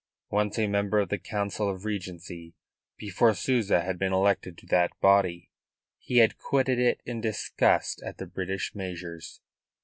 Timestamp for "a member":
0.57-0.97